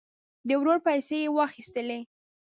[0.47, 1.99] د ورور پیسې یې واخیستلې.